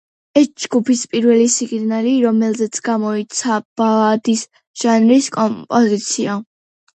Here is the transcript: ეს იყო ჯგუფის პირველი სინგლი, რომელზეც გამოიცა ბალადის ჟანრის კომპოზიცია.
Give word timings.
ეს 0.39 0.45
იყო 0.45 0.53
ჯგუფის 0.61 1.01
პირველი 1.09 1.43
სინგლი, 1.55 2.13
რომელზეც 2.23 2.79
გამოიცა 2.87 3.59
ბალადის 3.83 4.43
ჟანრის 4.85 5.29
კომპოზიცია. 5.37 6.41